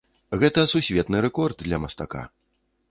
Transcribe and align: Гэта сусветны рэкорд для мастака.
Гэта 0.43 0.63
сусветны 0.73 1.21
рэкорд 1.27 1.57
для 1.67 1.77
мастака. 1.87 2.27